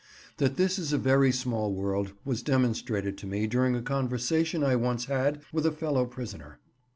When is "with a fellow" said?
5.53-6.07